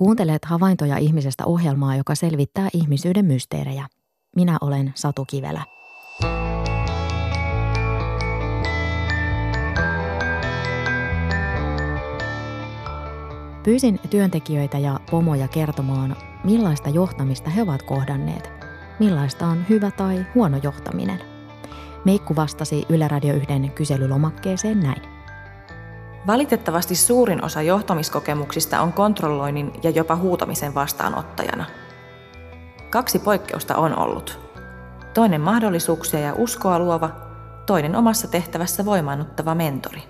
[0.00, 3.86] Kuuntelet havaintoja ihmisestä ohjelmaa, joka selvittää ihmisyyden mysteerejä.
[4.36, 5.62] Minä olen Satu Kivelä.
[13.62, 18.50] Pyysin työntekijöitä ja pomoja kertomaan, millaista johtamista he ovat kohdanneet,
[18.98, 21.20] millaista on hyvä tai huono johtaminen.
[22.04, 25.19] Meikku vastasi Yle Radio 1 kyselylomakkeeseen näin.
[26.26, 31.64] Valitettavasti suurin osa johtamiskokemuksista on kontrolloinnin ja jopa huutamisen vastaanottajana.
[32.90, 34.38] Kaksi poikkeusta on ollut.
[35.14, 37.10] Toinen mahdollisuuksia ja uskoa luova,
[37.66, 40.02] toinen omassa tehtävässä voimaannuttava mentori.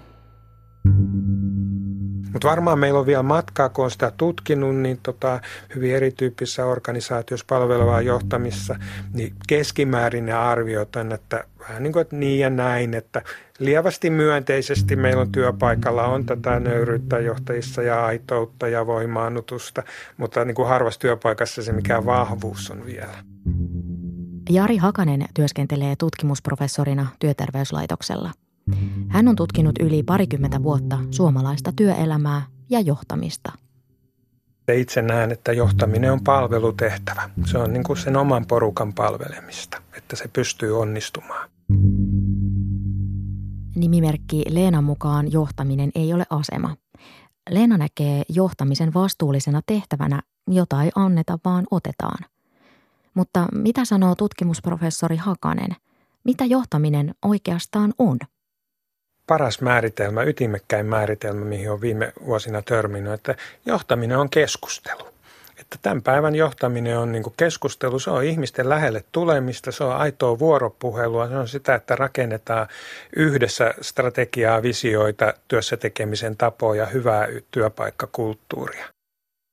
[2.33, 5.41] Mutta varmaan meillä on vielä matkaa, kun on sitä tutkinut, niin tota,
[5.75, 8.77] hyvin erityyppisissä organisaatioissa palvelevaa johtamissa,
[9.13, 13.23] niin keskimäärin arvioitan, että vähän niin kuin että niin ja näin, että
[13.61, 19.83] lievästi myönteisesti meillä on työpaikalla on tätä nöyryyttä johtajissa ja aitoutta ja voimaannutusta,
[20.17, 23.15] mutta niin kuin harvassa työpaikassa se mikä vahvuus on vielä.
[24.51, 28.31] Jari Hakanen työskentelee tutkimusprofessorina työterveyslaitoksella.
[29.09, 33.53] Hän on tutkinut yli parikymmentä vuotta suomalaista työelämää ja johtamista.
[34.73, 37.31] Itse näen, että johtaminen on palvelutehtävä.
[37.45, 41.51] Se on niin kuin sen oman porukan palvelemista, että se pystyy onnistumaan.
[43.81, 46.77] Nimimerkki Leenan mukaan johtaminen ei ole asema.
[47.51, 52.25] Leena näkee johtamisen vastuullisena tehtävänä, jota ei anneta vaan otetaan.
[53.15, 55.77] Mutta mitä sanoo tutkimusprofessori Hakanen?
[56.25, 58.19] Mitä johtaminen oikeastaan on?
[59.31, 63.35] paras määritelmä, ytimekkäin määritelmä, mihin on viime vuosina törminnyt, että
[63.67, 65.03] johtaminen on keskustelu.
[65.75, 70.39] Että tämän päivän johtaminen on niin keskustelu, se on ihmisten lähelle tulemista, se on aitoa
[70.39, 72.69] vuoropuhelua, se on sitä, että rakennetaan
[73.17, 78.87] yhdessä strategiaa, visioita, työssä tekemisen tapoja, hyvää työpaikkakulttuuria.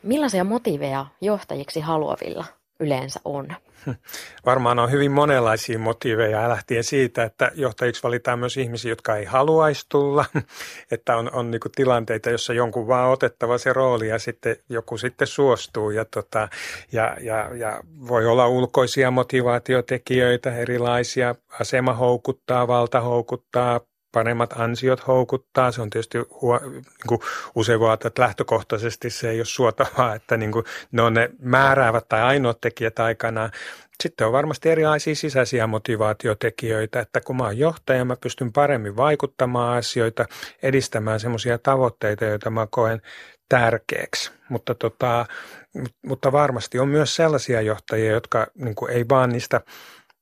[0.03, 2.45] Millaisia motiiveja johtajiksi haluavilla
[2.79, 3.47] yleensä on?
[4.45, 9.85] Varmaan on hyvin monenlaisia motiiveja lähtien siitä, että johtajiksi valitaan myös ihmisiä, jotka ei haluaisi
[9.89, 10.25] tulla.
[10.91, 15.27] Että on, on niin tilanteita, jossa jonkun vaan otettava se rooli ja sitten joku sitten
[15.27, 15.89] suostuu.
[15.89, 16.49] Ja, tota,
[16.91, 21.35] ja, ja, ja voi olla ulkoisia motivaatiotekijöitä erilaisia.
[21.59, 23.81] Asema houkuttaa, valta houkuttaa,
[24.17, 25.71] paremmat ansiot houkuttaa.
[25.71, 27.21] Se on tietysti huo, niin kuin
[27.55, 32.09] usein voi että lähtökohtaisesti se ei ole suotavaa, että niin kuin ne on ne määräävät
[32.09, 33.49] tai ainoat tekijät aikana.
[34.03, 39.77] Sitten on varmasti erilaisia sisäisiä motivaatiotekijöitä, että kun mä oon johtaja, mä pystyn paremmin vaikuttamaan
[39.77, 40.25] asioita,
[40.63, 43.01] edistämään semmoisia tavoitteita, joita mä koen
[43.49, 44.31] tärkeäksi.
[44.49, 45.25] Mutta, tota,
[46.05, 49.61] mutta varmasti on myös sellaisia johtajia, jotka niin kuin ei vaan niistä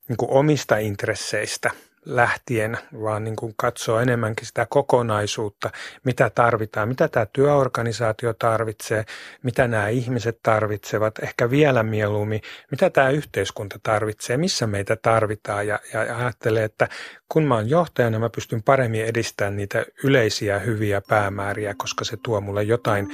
[0.08, 1.70] niin kuin omista intresseistä–
[2.06, 5.70] lähtien, vaan niin kuin katsoo enemmänkin sitä kokonaisuutta,
[6.04, 9.04] mitä tarvitaan, mitä tämä työorganisaatio tarvitsee,
[9.42, 12.40] mitä nämä ihmiset tarvitsevat, ehkä vielä mieluummin,
[12.70, 16.88] mitä tämä yhteiskunta tarvitsee, missä meitä tarvitaan ja, ja ajattelee, että
[17.28, 22.40] kun mä oon johtajana, mä pystyn paremmin edistämään niitä yleisiä hyviä päämääriä, koska se tuo
[22.40, 23.08] mulle jotain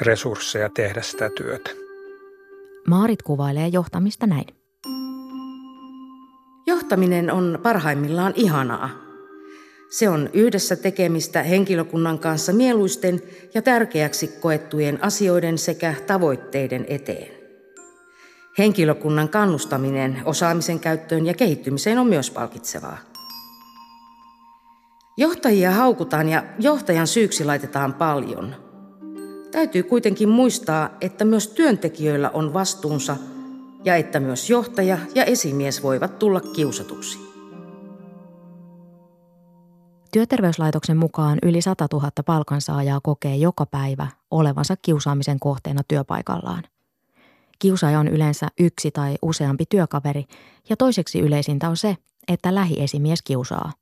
[0.00, 1.70] resursseja tehdä sitä työtä.
[2.86, 4.57] Maarit kuvailee johtamista näin.
[6.68, 8.90] Johtaminen on parhaimmillaan ihanaa.
[9.90, 13.22] Se on yhdessä tekemistä henkilökunnan kanssa mieluisten
[13.54, 17.32] ja tärkeäksi koettujen asioiden sekä tavoitteiden eteen.
[18.58, 22.98] Henkilökunnan kannustaminen osaamisen käyttöön ja kehittymiseen on myös palkitsevaa.
[25.16, 28.54] Johtajia haukutaan ja johtajan syyksi laitetaan paljon.
[29.50, 33.16] Täytyy kuitenkin muistaa, että myös työntekijöillä on vastuunsa–
[33.88, 37.18] ja että myös johtaja ja esimies voivat tulla kiusatuksi.
[40.12, 46.62] Työterveyslaitoksen mukaan yli 100 000 palkansaajaa kokee joka päivä olevansa kiusaamisen kohteena työpaikallaan.
[47.58, 50.24] Kiusaaja on yleensä yksi tai useampi työkaveri
[50.68, 51.96] ja toiseksi yleisintä on se,
[52.28, 53.72] että lähiesimies kiusaa.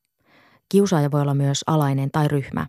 [0.69, 2.66] Kiusaaja voi olla myös alainen tai ryhmä.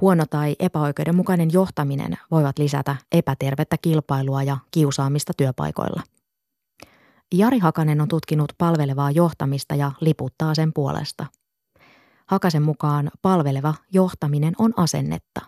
[0.00, 6.02] Huono tai epäoikeudenmukainen johtaminen voivat lisätä epätervettä kilpailua ja kiusaamista työpaikoilla.
[7.34, 11.26] Jari Hakanen on tutkinut palvelevaa johtamista ja liputtaa sen puolesta.
[12.26, 15.40] Hakasen mukaan palveleva johtaminen on asennetta.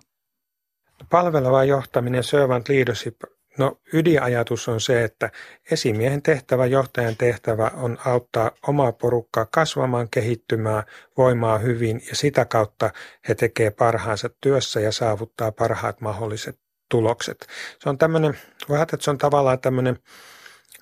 [1.10, 3.16] Palveleva johtaminen, servant leadership,
[3.60, 5.30] No ydinajatus on se, että
[5.70, 10.82] esimiehen tehtävä, johtajan tehtävä on auttaa omaa porukkaa kasvamaan, kehittymään,
[11.16, 12.90] voimaa hyvin ja sitä kautta
[13.28, 16.58] he tekee parhaansa työssä ja saavuttaa parhaat mahdolliset
[16.88, 17.46] tulokset.
[17.82, 19.98] Se on tämmöinen, voi että se on tavallaan tämmöinen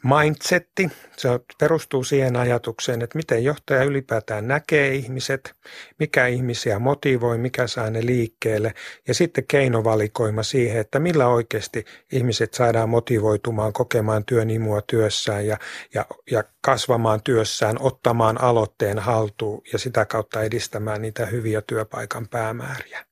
[0.02, 0.90] mindsetti.
[1.16, 1.28] Se
[1.58, 5.54] perustuu siihen ajatukseen, että miten johtaja ylipäätään näkee ihmiset,
[5.98, 8.74] mikä ihmisiä motivoi, mikä saa ne liikkeelle
[9.08, 15.58] ja sitten keinovalikoima siihen, että millä oikeasti ihmiset saadaan motivoitumaan, kokemaan työn imua työssään ja,
[15.94, 23.04] ja, ja kasvamaan työssään, ottamaan aloitteen haltuun ja sitä kautta edistämään niitä hyviä työpaikan päämääriä.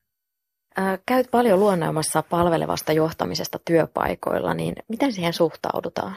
[1.07, 6.17] Käyt paljon luonnoimassa palvelevasta johtamisesta työpaikoilla, niin miten siihen suhtaudutaan?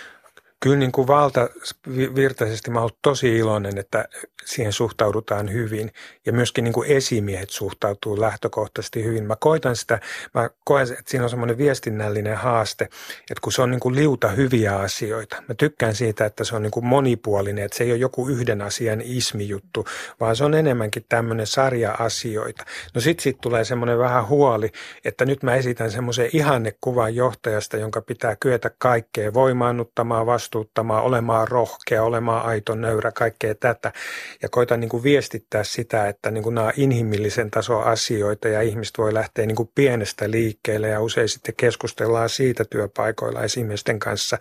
[0.61, 4.05] kyllä niin kuin valtavirtaisesti mä olen tosi iloinen, että
[4.45, 5.91] siihen suhtaudutaan hyvin
[6.25, 9.23] ja myöskin niin kuin esimiehet suhtautuu lähtökohtaisesti hyvin.
[9.23, 9.99] Mä koitan sitä,
[10.33, 12.83] mä koen, että siinä on semmoinen viestinnällinen haaste,
[13.21, 15.43] että kun se on niin kuin liuta hyviä asioita.
[15.47, 18.61] Mä tykkään siitä, että se on niin kuin monipuolinen, että se ei ole joku yhden
[18.61, 19.85] asian ismijuttu,
[20.19, 22.65] vaan se on enemmänkin tämmöinen sarja asioita.
[22.95, 24.71] No sit siitä tulee semmoinen vähän huoli,
[25.05, 32.03] että nyt mä esitän semmoisen ihannekuvan johtajasta, jonka pitää kyetä kaikkeen voimaannuttamaan, vastuuttamaan, olemaan rohkea,
[32.03, 33.91] olemaan aito, nöyrä, kaikkea tätä.
[34.41, 38.97] Ja koitan niin kuin viestittää sitä, että niin kuin nämä inhimillisen tason asioita ja ihmiset
[38.97, 44.37] voi lähteä niin kuin pienestä liikkeelle ja usein sitten keskustellaan siitä työpaikoilla esimiesten kanssa,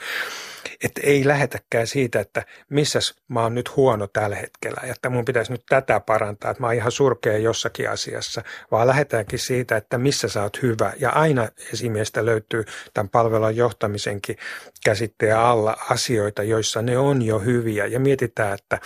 [0.84, 2.98] että ei lähetäkään siitä, että missä
[3.28, 6.66] mä oon nyt huono tällä hetkellä ja että mun pitäisi nyt tätä parantaa, että mä
[6.66, 10.92] oon ihan surkea jossakin asiassa, vaan lähdetäänkin siitä, että missä sä oot hyvä.
[11.00, 12.64] Ja aina esimiestä löytyy
[12.94, 14.36] tämän palvelun johtamisenkin
[14.84, 18.78] käsitteen alla asioita, joissa ne on jo hyviä ja mietitään, että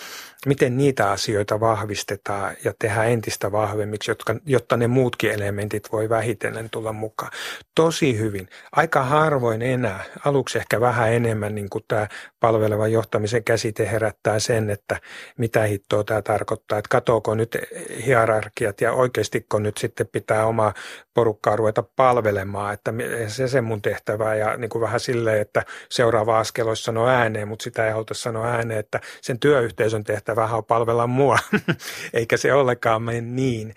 [0.46, 6.70] miten niitä asioita vahvistetaan ja tehdään entistä vahvemmiksi, jotka, jotta ne muutkin elementit voi vähitellen
[6.70, 7.30] tulla mukaan.
[7.74, 8.48] Tosi hyvin.
[8.72, 12.08] Aika harvoin enää, aluksi ehkä vähän enemmän, niin kuin tämä
[12.40, 15.00] palveleva johtamisen käsite herättää sen, että
[15.38, 17.58] mitä hittoa tämä tarkoittaa, että katoako nyt
[18.06, 20.74] hierarkiat ja oikeastiko nyt sitten pitää omaa
[21.14, 22.92] porukkaa ruveta palvelemaan, että
[23.28, 27.62] se se mun tehtävä ja niin kuin vähän silleen, että seuraava askel olisi ääneen, mutta
[27.62, 31.38] sitä ei haluta sanoa ääneen, että sen työyhteisön tehtävä on palvella mua,
[32.12, 33.74] eikä se ollenkaan mene niin.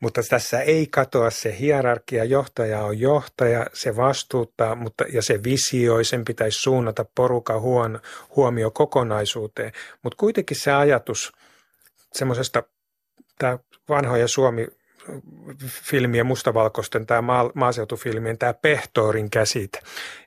[0.00, 6.04] Mutta tässä ei katoa se hierarkia, johtaja on johtaja, se vastuuttaa mutta, ja se visioi,
[6.04, 8.00] sen pitäisi suunnata porukan huon,
[8.36, 9.72] huomio kokonaisuuteen.
[10.02, 11.32] Mutta kuitenkin se ajatus
[12.12, 12.62] semmoisesta,
[13.38, 14.66] tämä vanhoja Suomi
[15.68, 17.22] filmien mustavalkoisten, tämä
[17.54, 19.80] maaseutufilmien, tämä pehtoorin käsite,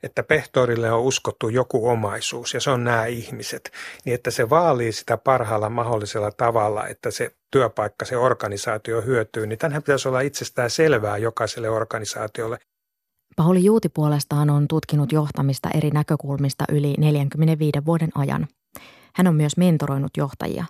[0.03, 3.71] että pehtoorille on uskottu joku omaisuus ja se on nämä ihmiset,
[4.05, 9.59] niin että se vaalii sitä parhaalla mahdollisella tavalla, että se työpaikka, se organisaatio hyötyy, niin
[9.59, 12.57] tänhän pitäisi olla itsestään selvää jokaiselle organisaatiolle.
[13.35, 18.47] Pauli Juuti puolestaan on tutkinut johtamista eri näkökulmista yli 45 vuoden ajan.
[19.13, 20.65] Hän on myös mentoroinut johtajia.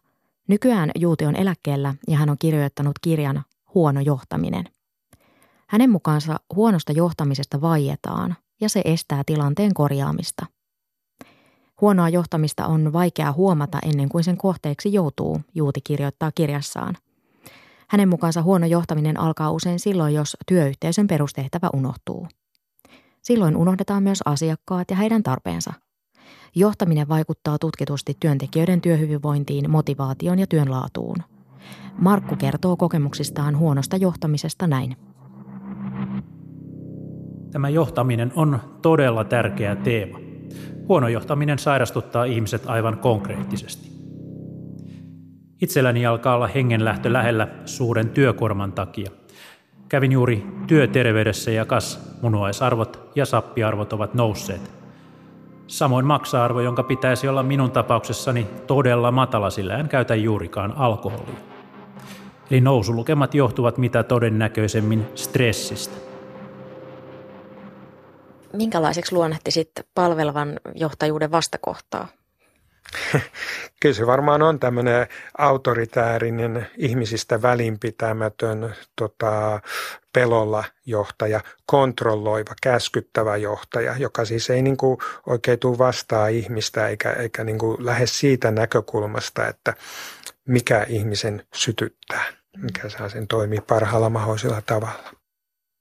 [0.48, 3.44] Nykyään Juuti on eläkkeellä ja hän on kirjoittanut kirjan
[3.77, 4.65] huono johtaminen.
[5.68, 10.45] Hänen mukaansa huonosta johtamisesta vaietaan ja se estää tilanteen korjaamista.
[11.81, 16.95] Huonoa johtamista on vaikea huomata ennen kuin sen kohteeksi joutuu, Juuti kirjoittaa kirjassaan.
[17.89, 22.27] Hänen mukaansa huono johtaminen alkaa usein silloin, jos työyhteisön perustehtävä unohtuu.
[23.21, 25.74] Silloin unohdetaan myös asiakkaat ja heidän tarpeensa.
[26.56, 31.18] Johtaminen vaikuttaa tutkitusti työntekijöiden työhyvinvointiin, motivaatioon ja työn laatuun–
[31.97, 34.97] Markku kertoo kokemuksistaan huonosta johtamisesta näin.
[37.51, 40.19] Tämä johtaminen on todella tärkeä teema.
[40.87, 43.91] Huono johtaminen sairastuttaa ihmiset aivan konkreettisesti.
[45.61, 49.11] Itselläni alkaa olla hengenlähtö lähellä suuren työkuorman takia.
[49.89, 54.71] Kävin juuri työterveydessä ja kas munuaisarvot ja sappiarvot ovat nousseet.
[55.67, 61.56] Samoin maksa-arvo, jonka pitäisi olla minun tapauksessani todella matala, sillä en käytä juurikaan alkoholia.
[62.51, 65.96] Eli nousulukemat johtuvat mitä todennäköisemmin stressistä.
[68.54, 69.16] Minkälaiseksi
[69.50, 72.08] sitten palvelevan johtajuuden vastakohtaa?
[73.82, 79.62] Kyllä se varmaan on tämmöinen autoritäärinen, ihmisistä välinpitämätön, tota,
[80.13, 87.13] pelolla johtaja, kontrolloiva, käskyttävä johtaja, joka siis ei niin kuin oikein tule vastaa ihmistä eikä,
[87.13, 89.74] eikä niin kuin lähde siitä näkökulmasta, että
[90.48, 92.24] mikä ihmisen sytyttää,
[92.58, 95.18] mikä saa sen toimii parhaalla mahdollisella tavalla.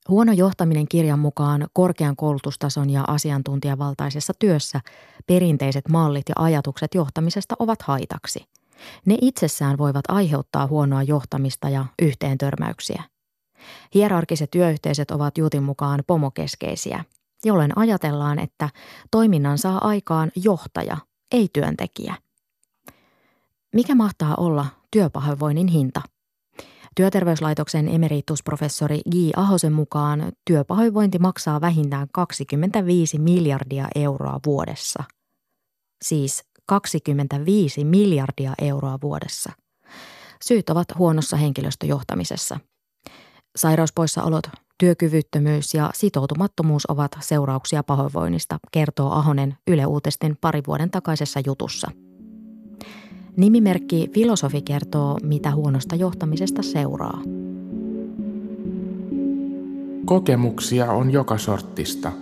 [0.08, 4.80] Huono johtaminen kirjan mukaan korkean koulutustason ja asiantuntijavaltaisessa työssä
[5.26, 8.44] perinteiset mallit ja ajatukset johtamisesta ovat haitaksi.
[9.06, 13.02] Ne itsessään voivat aiheuttaa huonoa johtamista ja yhteentörmäyksiä.
[13.94, 17.04] Hierarkiset työyhteisöt ovat Jutin mukaan pomokeskeisiä,
[17.44, 18.68] jolloin ajatellaan, että
[19.10, 20.96] toiminnan saa aikaan johtaja,
[21.32, 22.14] ei työntekijä.
[23.74, 26.00] Mikä mahtaa olla työpahoinvoinnin hinta?
[26.96, 29.14] Työterveyslaitoksen emeritusprofessori G.
[29.36, 35.04] Ahosen mukaan työpahoinvointi maksaa vähintään 25 miljardia euroa vuodessa.
[36.04, 39.52] siis 25 miljardia euroa vuodessa.
[40.44, 42.60] Syyt ovat huonossa henkilöstöjohtamisessa.
[43.56, 44.44] Sairauspoissaolot,
[44.78, 51.90] työkyvyttömyys ja sitoutumattomuus ovat seurauksia pahoinvoinnista, kertoo Ahonen Yle Uutisten pari vuoden takaisessa jutussa.
[53.36, 57.22] Nimimerkki Filosofi kertoo, mitä huonosta johtamisesta seuraa.
[60.04, 62.12] Kokemuksia on joka sortista.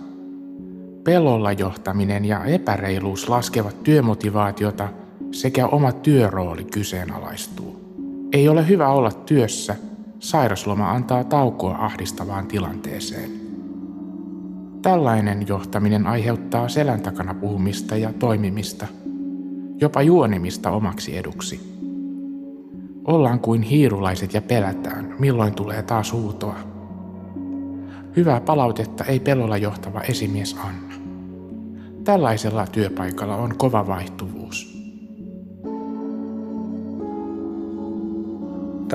[1.03, 4.89] Pelolla johtaminen ja epäreiluus laskevat työmotivaatiota
[5.31, 7.79] sekä oma työrooli kyseenalaistuu.
[8.33, 9.75] Ei ole hyvä olla työssä,
[10.19, 13.31] sairasloma antaa taukoa ahdistavaan tilanteeseen.
[14.81, 18.87] Tällainen johtaminen aiheuttaa selän takana puhumista ja toimimista,
[19.81, 21.59] jopa juonimista omaksi eduksi.
[23.05, 26.55] Ollaan kuin hiirulaiset ja pelätään, milloin tulee taas huutoa.
[28.15, 30.95] Hyvää palautetta ei pelolla johtava esimies anna.
[32.03, 34.74] Tällaisella työpaikalla on kova vaihtuvuus.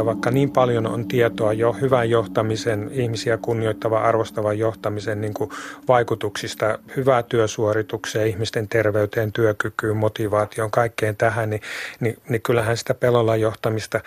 [0.05, 5.51] Vaikka niin paljon on tietoa jo hyvän johtamisen, ihmisiä kunnioittava arvostavan johtamisen niin kuin
[5.89, 11.63] vaikutuksista hyvää työsuoritukseen, ihmisten terveyteen, työkykyyn, motivaatioon, kaikkeen tähän, niin,
[12.01, 14.01] niin, niin kyllähän sitä pelolla johtamista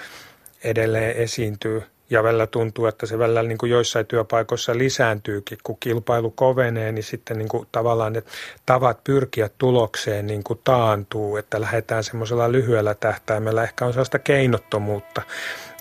[0.64, 6.32] edelleen esiintyy– ja välillä tuntuu, että se välillä niin kuin joissain työpaikoissa lisääntyykin, kun kilpailu
[6.32, 8.24] kovenee, niin sitten niin kuin tavallaan ne
[8.66, 13.64] tavat pyrkiä tulokseen niin kuin taantuu, että lähdetään semmoisella lyhyellä tähtäimellä.
[13.64, 15.22] Ehkä on sellaista keinottomuutta,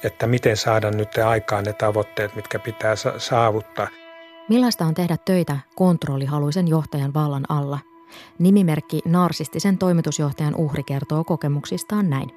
[0.05, 3.89] että miten saada nyt aikaan ne tavoitteet, mitkä pitää saavuttaa.
[4.49, 7.79] Millaista on tehdä töitä kontrollihaluisen johtajan vallan alla?
[8.39, 12.31] Nimimerkki narsistisen toimitusjohtajan uhri kertoo kokemuksistaan näin.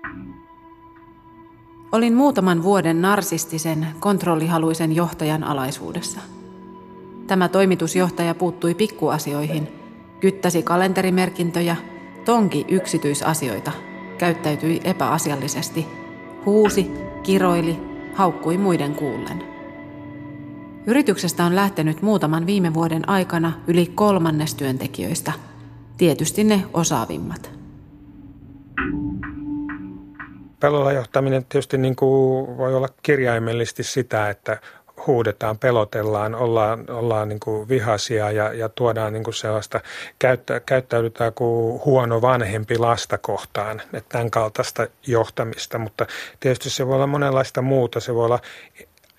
[1.91, 6.19] Olin muutaman vuoden narsistisen, kontrollihaluisen johtajan alaisuudessa.
[7.27, 9.67] Tämä toimitusjohtaja puuttui pikkuasioihin,
[10.19, 11.75] kyttäsi kalenterimerkintöjä,
[12.25, 13.71] tonki yksityisasioita,
[14.17, 15.85] käyttäytyi epäasiallisesti,
[16.45, 16.91] huusi,
[17.23, 17.77] kiroili,
[18.13, 19.43] haukkui muiden kuullen.
[20.87, 25.31] Yrityksestä on lähtenyt muutaman viime vuoden aikana yli kolmannes työntekijöistä,
[25.97, 27.54] tietysti ne osaavimmat.
[30.59, 34.59] Pelolla johtaminen tietysti niin kuin voi olla kirjaimellisesti sitä, että
[35.07, 39.79] huudetaan, pelotellaan, ollaan, ollaan niin kuin vihaisia ja, ja tuodaan niin kuin sellaista,
[40.19, 46.05] käyttä, käyttäydytään kuin huono vanhempi lasta kohtaan, että tämän kaltaista johtamista, mutta
[46.39, 48.39] tietysti se voi olla monenlaista muuta, se voi olla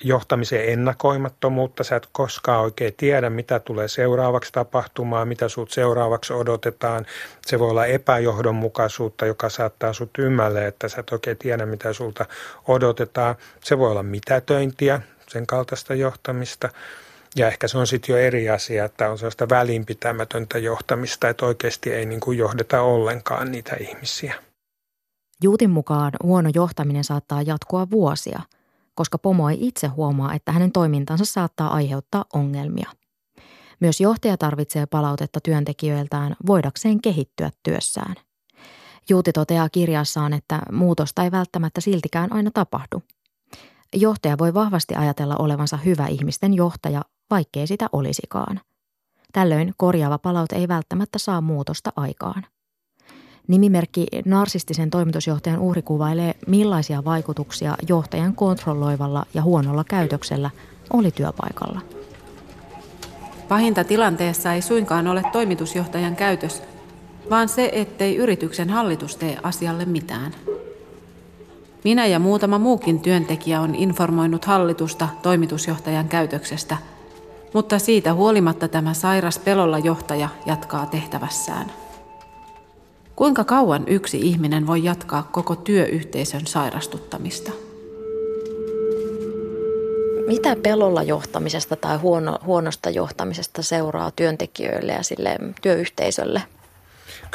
[0.04, 1.84] johtamisen ennakoimattomuutta.
[1.84, 7.06] Sä et koskaan oikein tiedä, mitä tulee seuraavaksi tapahtumaan, mitä sut seuraavaksi odotetaan.
[7.46, 12.26] Se voi olla epäjohdonmukaisuutta, joka saattaa sut ymmälle, että sä et oikein tiedä, mitä sulta
[12.68, 13.34] odotetaan.
[13.64, 16.68] Se voi olla mitätöintiä, sen kaltaista johtamista.
[17.36, 21.92] Ja ehkä se on sitten jo eri asia, että on sellaista välinpitämätöntä johtamista, että oikeasti
[21.92, 24.34] ei niin kuin johdeta ollenkaan niitä ihmisiä.
[25.42, 28.40] Juutin mukaan huono johtaminen saattaa jatkua vuosia–
[28.96, 32.90] koska pomo ei itse huomaa, että hänen toimintansa saattaa aiheuttaa ongelmia.
[33.80, 38.14] Myös johtaja tarvitsee palautetta työntekijöiltään voidakseen kehittyä työssään.
[39.08, 43.02] Juuti toteaa kirjassaan, että muutosta ei välttämättä siltikään aina tapahdu.
[43.94, 48.60] Johtaja voi vahvasti ajatella olevansa hyvä ihmisten johtaja, vaikkei sitä olisikaan.
[49.32, 52.46] Tällöin korjaava palaute ei välttämättä saa muutosta aikaan.
[53.48, 60.50] Nimimerkki narsistisen toimitusjohtajan uhri kuvailee, millaisia vaikutuksia johtajan kontrolloivalla ja huonolla käytöksellä
[60.92, 61.80] oli työpaikalla.
[63.48, 66.62] Pahinta tilanteessa ei suinkaan ole toimitusjohtajan käytös,
[67.30, 70.34] vaan se, ettei yrityksen hallitus tee asialle mitään.
[71.84, 76.76] Minä ja muutama muukin työntekijä on informoinut hallitusta toimitusjohtajan käytöksestä,
[77.54, 81.72] mutta siitä huolimatta tämä sairas pelolla johtaja jatkaa tehtävässään.
[83.16, 87.52] Kuinka kauan yksi ihminen voi jatkaa koko työyhteisön sairastuttamista?
[90.26, 96.42] Mitä pelolla johtamisesta tai huono, huonosta johtamisesta seuraa työntekijöille ja sille työyhteisölle?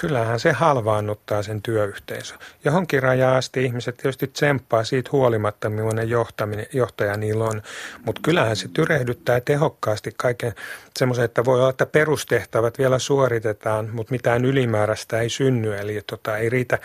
[0.01, 2.35] Kyllähän se halvaannuttaa sen työyhteisö.
[2.65, 7.61] Johonkin rajaan asti ihmiset tietysti tsemppaa siitä huolimatta, millainen johtaminen, johtaja niillä on.
[8.05, 10.53] Mutta kyllähän se tyrehdyttää tehokkaasti kaiken
[10.97, 15.77] semmoisen, että voi olla, että perustehtävät vielä suoritetaan, mutta mitään ylimääräistä ei synny.
[15.77, 16.79] Eli tota, ei riitä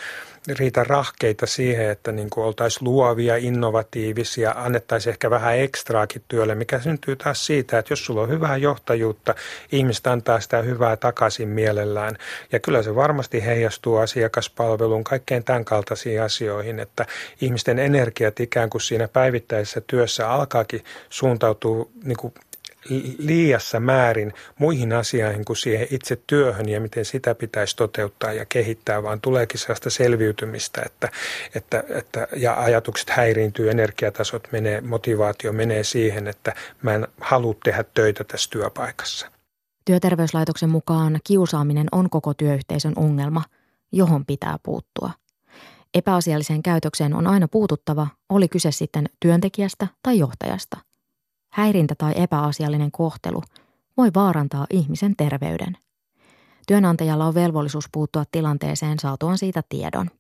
[0.59, 7.17] riitä rahkeita siihen, että niin oltaisiin luovia, innovatiivisia, annettaisiin ehkä vähän ekstraakin työlle, mikä syntyy
[7.17, 9.35] taas siitä, että jos sulla on hyvää johtajuutta,
[9.73, 12.19] ihmiset antaa sitä hyvää takaisin mielellään.
[12.53, 17.07] Ja kyllä se varmasti heijastuu asiakaspalveluun, kaikkeen tämän kaltaisiin asioihin, että
[17.41, 22.35] ihmisten energiat ikään kuin siinä päivittäisessä työssä alkaakin suuntautua niin kuin
[23.19, 29.03] liiassa määrin muihin asioihin kuin siihen itse työhön ja miten sitä pitäisi toteuttaa ja kehittää,
[29.03, 31.09] vaan tuleekin sellaista selviytymistä, että,
[31.55, 37.85] että, että ja ajatukset häiriintyy, energiatasot menee, motivaatio menee siihen, että mä en halua tehdä
[37.95, 39.31] töitä tässä työpaikassa.
[39.85, 43.43] Työterveyslaitoksen mukaan kiusaaminen on koko työyhteisön ongelma,
[43.93, 45.11] johon pitää puuttua.
[45.95, 50.77] Epäasialliseen käytökseen on aina puututtava, oli kyse sitten työntekijästä tai johtajasta.
[51.57, 53.43] Häirintä tai epäasiallinen kohtelu
[53.97, 55.77] voi vaarantaa ihmisen terveyden.
[56.67, 60.11] Työnantajalla on velvollisuus puuttua tilanteeseen saatuaan siitä tiedon.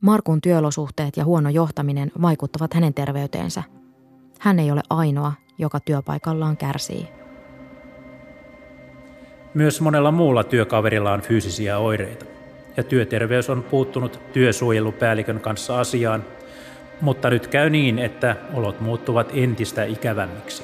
[0.00, 3.62] Markun työolosuhteet ja huono johtaminen vaikuttavat hänen terveyteensä.
[4.38, 7.08] Hän ei ole ainoa, joka työpaikallaan kärsii.
[9.54, 12.24] Myös monella muulla työkaverilla on fyysisiä oireita,
[12.76, 16.24] ja työterveys on puuttunut työsuojelupäällikön kanssa asiaan,
[17.00, 20.62] mutta nyt käy niin, että olot muuttuvat entistä ikävämmiksi.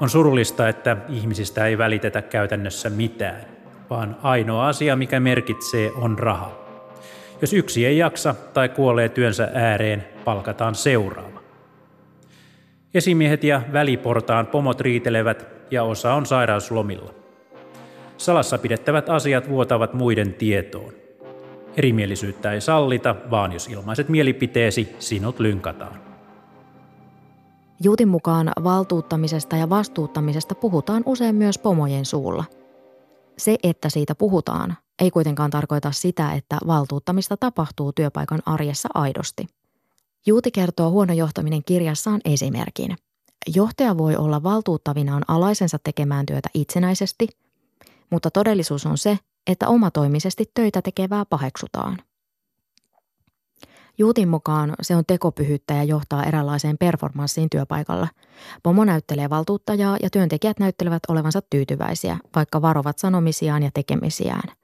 [0.00, 3.40] On surullista, että ihmisistä ei välitetä käytännössä mitään,
[3.90, 6.66] vaan ainoa asia, mikä merkitsee, on raha.
[7.40, 11.40] Jos yksi ei jaksa tai kuolee työnsä ääreen, palkataan seuraava.
[12.94, 17.14] Esimiehet ja väliportaan pomot riitelevät ja osa on sairauslomilla.
[18.16, 21.05] Salassa pidettävät asiat vuotavat muiden tietoon.
[21.76, 26.00] Erimielisyyttä ei sallita, vaan jos ilmaiset mielipiteesi, sinut lynkataan.
[27.82, 32.44] Juutin mukaan valtuuttamisesta ja vastuuttamisesta puhutaan usein myös pomojen suulla.
[33.38, 39.46] Se, että siitä puhutaan, ei kuitenkaan tarkoita sitä, että valtuuttamista tapahtuu työpaikan arjessa aidosti.
[40.26, 42.96] Juuti kertoo huono johtaminen kirjassaan esimerkin.
[43.54, 47.28] Johtaja voi olla valtuuttavinaan alaisensa tekemään työtä itsenäisesti–
[48.10, 51.98] mutta todellisuus on se, että omatoimisesti töitä tekevää paheksutaan.
[53.98, 58.08] Juutin mukaan se on tekopyhyyttä ja johtaa eräänlaiseen performanssiin työpaikalla.
[58.62, 64.56] Pomo näyttelee valtuuttajaa ja työntekijät näyttelevät olevansa tyytyväisiä, vaikka varovat sanomisiaan ja tekemisiään.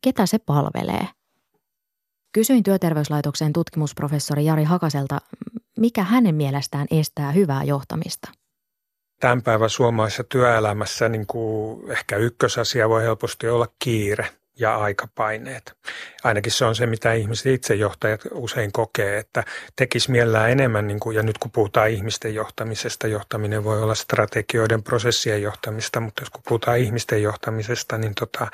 [0.00, 1.08] Ketä se palvelee?
[2.32, 5.18] Kysyin työterveyslaitoksen tutkimusprofessori Jari Hakaselta,
[5.78, 8.28] mikä hänen mielestään estää hyvää johtamista–
[9.20, 14.28] tämän päivän suomalaisessa työelämässä niin kuin ehkä ykkösasia voi helposti olla kiire
[14.58, 15.72] ja aikapaineet.
[16.24, 19.44] Ainakin se on se, mitä ihmiset itsejohtajat usein kokee, että
[19.76, 24.82] tekisi mielellään enemmän, niin kuin, ja nyt kun puhutaan ihmisten johtamisesta, johtaminen voi olla strategioiden
[24.82, 28.46] prosessien johtamista, mutta jos kun puhutaan ihmisten johtamisesta, niin, tota,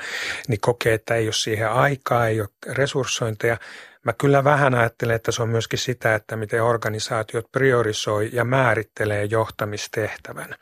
[0.47, 3.57] niin kokee, että ei ole siihen aikaa, ei ole resurssointeja,
[4.05, 9.25] Mä kyllä vähän ajattelen, että se on myöskin sitä, että miten organisaatiot priorisoi ja määrittelee
[9.25, 10.55] johtamistehtävän.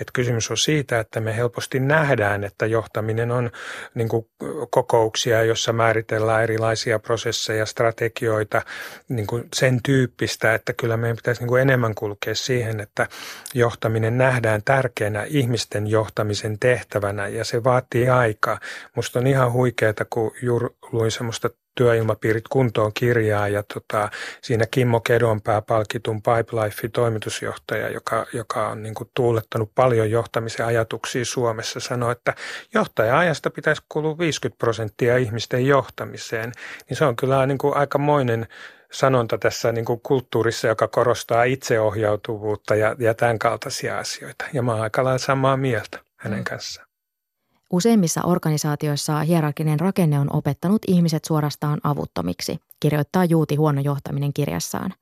[0.00, 3.50] Et kysymys on siitä, että me helposti nähdään, että johtaminen on
[3.94, 4.26] niin kuin
[4.70, 8.62] kokouksia, jossa määritellään erilaisia prosesseja, strategioita,
[9.08, 13.08] niin kuin sen tyyppistä, että kyllä meidän pitäisi niin kuin enemmän kulkea siihen, että
[13.54, 18.60] johtaminen nähdään tärkeänä ihmisten johtamisen tehtävänä ja se vaatii aikaa.
[18.94, 24.10] Musta on ihan huikeaa, kun juuri luin semmoista työilmapiirit kuntoon kirjaa ja tota,
[24.42, 31.24] siinä Kimmo Kedonpää palkitun Pipelife toimitusjohtaja, joka, joka on niin kuin tuulettanut paljon johtamisen ajatuksia
[31.24, 32.34] Suomessa, sanoi, että
[32.74, 36.52] johtaja-ajasta pitäisi kulua 50 prosenttia ihmisten johtamiseen,
[36.88, 38.46] niin se on kyllä niin kuin aikamoinen
[38.92, 44.44] sanonta tässä niin kuin kulttuurissa, joka korostaa itseohjautuvuutta ja, ja tämän kaltaisia asioita.
[44.52, 46.44] Ja mä oon aika lailla samaa mieltä hänen mm.
[46.44, 46.85] kanssaan.
[47.72, 54.94] Useimmissa organisaatioissa hierarkinen rakenne on opettanut ihmiset suorastaan avuttomiksi, kirjoittaa Juuti huono johtaminen kirjassaan.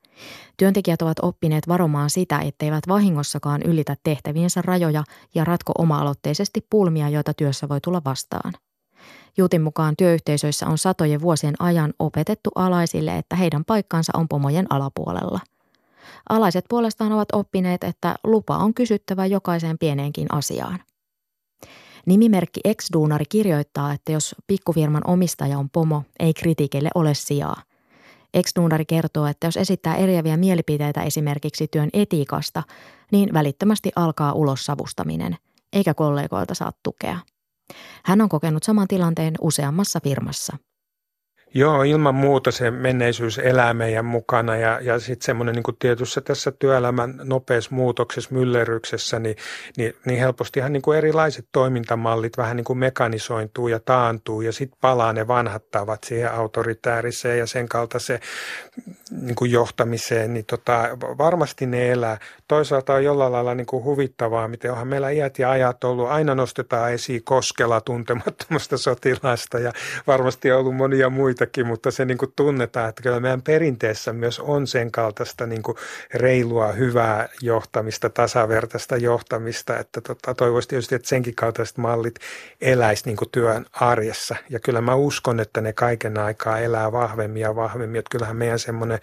[0.57, 5.03] Työntekijät ovat oppineet varomaan sitä, etteivät vahingossakaan ylitä tehtäviensä rajoja
[5.35, 8.53] ja ratko oma-aloitteisesti pulmia, joita työssä voi tulla vastaan.
[9.37, 15.39] Juutin mukaan työyhteisöissä on satojen vuosien ajan opetettu alaisille, että heidän paikkansa on pomojen alapuolella.
[16.29, 20.79] Alaiset puolestaan ovat oppineet, että lupa on kysyttävä jokaiseen pieneenkin asiaan–
[22.05, 27.61] Nimimerkki ex-duunari kirjoittaa, että jos pikkufirman omistaja on pomo, ei kritiikille ole sijaa.
[28.33, 32.63] Ex-duunari kertoo, että jos esittää eriäviä mielipiteitä esimerkiksi työn etiikasta,
[33.11, 35.37] niin välittömästi alkaa ulossavustaminen,
[35.73, 37.19] eikä kollegoilta saa tukea.
[38.05, 40.57] Hän on kokenut saman tilanteen useammassa firmassa–
[41.57, 46.51] Joo, ilman muuta se menneisyys elää meidän mukana ja, ja sitten semmoinen niin tietyssä tässä
[46.51, 49.35] työelämän nopeassa muutoksessa, myllerryksessä, niin,
[49.77, 54.77] niin, niin helpostihan niin kuin erilaiset toimintamallit vähän niin kuin mekanisointuu ja taantuu ja sitten
[54.81, 58.19] palaa ne vanhat tavat siihen autoritääriseen ja sen kaltaiseen
[59.21, 62.17] niin kuin johtamiseen, niin tota, varmasti ne elää.
[62.47, 66.35] Toisaalta on jollain lailla niin kuin huvittavaa, miten onhan meillä iät ja ajat ollut, aina
[66.35, 69.71] nostetaan esiin koskella tuntemattomasta sotilasta ja
[70.07, 74.13] varmasti on ollut monia muita muistakin, mutta se niin kuin tunnetaan, että kyllä meidän perinteessä
[74.13, 75.77] myös on sen kaltaista niin kuin
[76.13, 82.15] reilua, hyvää johtamista, tasavertaista johtamista, että tota, toivoisi tietysti, että senkin kaltaiset mallit
[82.61, 84.35] eläisi niin kuin työn arjessa.
[84.49, 88.59] Ja kyllä mä uskon, että ne kaiken aikaa elää vahvemmin ja vahvemmin, että kyllähän meidän
[88.59, 88.99] semmoinen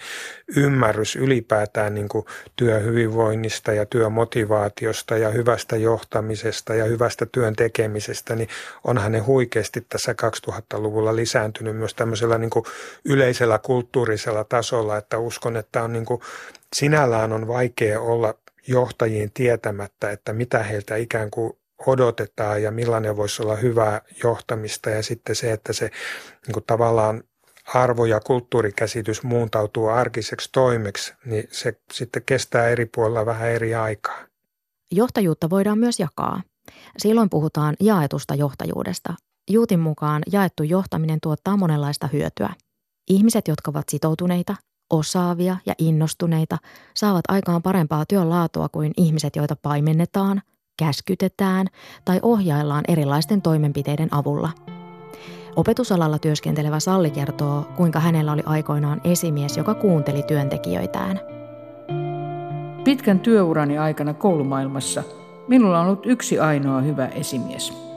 [0.57, 2.26] ymmärrys ylipäätään niin kuin
[2.57, 8.48] työhyvinvoinnista ja työmotivaatiosta ja hyvästä johtamisesta ja hyvästä työn tekemisestä, niin
[8.85, 12.65] onhan ne huikeasti tässä 2000-luvulla lisääntynyt myös tämmöisellä niin kuin
[13.05, 16.21] yleisellä kulttuurisella tasolla, että uskon, että on niin kuin,
[16.77, 18.35] sinällään on vaikea olla
[18.69, 21.53] johtajien tietämättä, että mitä heiltä ikään kuin
[21.87, 25.91] odotetaan ja millainen voisi olla hyvää johtamista ja sitten se, että se
[26.47, 27.25] niin kuin tavallaan
[27.75, 34.27] arvo- ja kulttuurikäsitys muuntautuu arkiseksi toimeksi, niin se sitten kestää eri puolilla vähän eri aikaa.
[34.91, 36.43] Johtajuutta voidaan myös jakaa.
[36.99, 39.15] Silloin puhutaan jaetusta johtajuudesta.
[39.50, 42.50] Juutin mukaan jaettu johtaminen tuottaa monenlaista hyötyä.
[43.11, 44.57] Ihmiset, jotka ovat sitoutuneita,
[44.90, 46.59] osaavia ja innostuneita,
[46.94, 50.42] saavat aikaan parempaa työn laatua kuin ihmiset, joita paimennetaan,
[50.78, 51.66] käskytetään
[52.05, 54.50] tai ohjaillaan erilaisten toimenpiteiden avulla.
[55.57, 61.20] Opetusalalla työskentelevä Salli kertoo, kuinka hänellä oli aikoinaan esimies, joka kuunteli työntekijöitään.
[62.85, 65.02] Pitkän työurani aikana koulumaailmassa–
[65.48, 67.91] Minulla on ollut yksi ainoa hyvä esimies.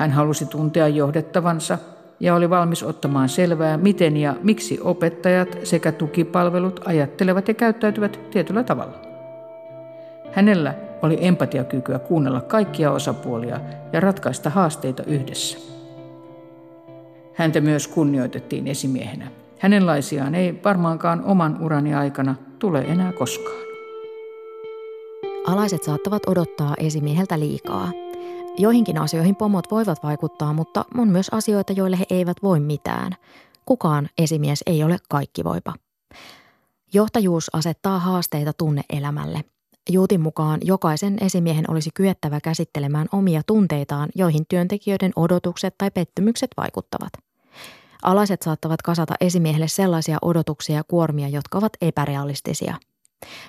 [0.00, 1.78] Hän halusi tuntea johdettavansa
[2.20, 8.62] ja oli valmis ottamaan selvää, miten ja miksi opettajat sekä tukipalvelut ajattelevat ja käyttäytyvät tietyllä
[8.62, 8.98] tavalla.
[10.32, 13.60] Hänellä oli empatiakykyä kuunnella kaikkia osapuolia
[13.92, 15.58] ja ratkaista haasteita yhdessä.
[17.34, 19.30] Häntä myös kunnioitettiin esimiehenä.
[19.58, 23.60] Hänenlaisiaan ei varmaankaan oman urani aikana tule enää koskaan.
[25.46, 27.90] Alaiset saattavat odottaa esimieheltä liikaa.
[28.60, 33.12] Joihinkin asioihin pomot voivat vaikuttaa, mutta on myös asioita, joille he eivät voi mitään.
[33.66, 35.74] Kukaan esimies ei ole kaikki voipa.
[36.92, 39.44] Johtajuus asettaa haasteita tunneelämälle.
[39.90, 47.12] Juutin mukaan jokaisen esimiehen olisi kyettävä käsittelemään omia tunteitaan, joihin työntekijöiden odotukset tai pettymykset vaikuttavat.
[48.02, 52.74] Alaiset saattavat kasata esimiehelle sellaisia odotuksia ja kuormia, jotka ovat epärealistisia–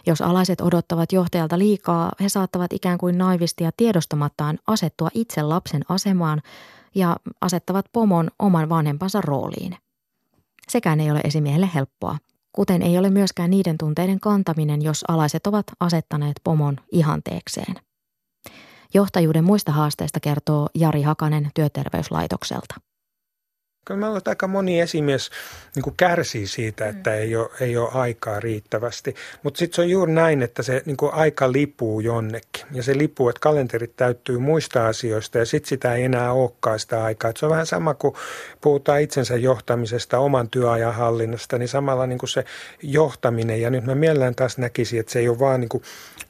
[0.08, 5.82] jos alaiset odottavat johtajalta liikaa, he saattavat ikään kuin naivisti ja tiedostamattaan asettua itse lapsen
[5.90, 6.42] asemaan
[6.96, 9.78] ja asettavat pomon oman vanhempansa rooliin.
[10.70, 12.18] Sekään ei ole esimiehelle helppoa,
[12.52, 17.76] kuten ei ole myöskään niiden tunteiden kantaminen, jos alaiset ovat asettaneet pomon ihanteekseen.
[18.94, 22.76] Johtajuuden muista haasteista kertoo Jari Hakanen työterveyslaitokselta.
[23.86, 25.30] Kyllä mä olen, aika moni esimies
[25.76, 27.16] niin kuin kärsii siitä, että mm.
[27.16, 29.16] ei ole, ei ole aikaa riittävästi.
[29.44, 32.66] Mutta sitten se on juuri näin, että se niin kuin aika lipuu jonnekin.
[32.72, 37.04] Ja se lipuu, että kalenterit täyttyy muista asioista ja sitten sitä ei enää olekaan sitä
[37.04, 37.30] aikaa.
[37.30, 38.16] Et se on vähän sama kuin
[38.62, 42.46] puhutaan itsensä johtamisesta, oman työajan hallinnasta, niin samalla niin kuin se
[42.82, 43.62] johtaminen.
[43.62, 45.84] Ja nyt mä mielellään taas näkisin, että se ei ole vaan niin kuin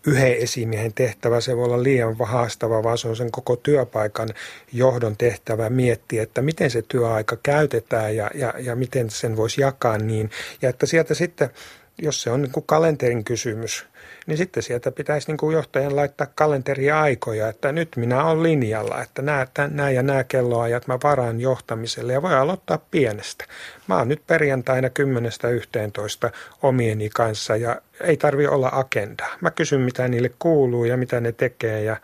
[0.08, 4.30] yhden esimiehen tehtävä, se voi olla liian haastava, vaan se on sen koko työpaikan
[4.74, 9.98] johdon tehtävä miettiä, että miten se työaika käytetään ja, ja, ja miten sen voisi jakaa
[9.98, 10.32] niin.
[10.62, 11.50] Ja että sieltä sitten,
[12.02, 13.86] jos se on niin kuin kalenterin kysymys,
[14.28, 19.02] niin sitten sieltä pitäisi niin kuin johtajan laittaa kalenteria aikoja, että nyt minä olen linjalla,
[19.02, 23.46] että nämä, nämä ja nämä kelloajat mä varaan johtamiselle ja voi aloittaa pienestä.
[23.92, 24.88] Mä oon nyt perjantaina
[26.28, 26.32] 10.11
[26.64, 29.36] omieni kanssa ja ei tarvi olla agendaa.
[29.42, 31.98] Mä kysyn mitä niille kuuluu ja mitä ne tekee ja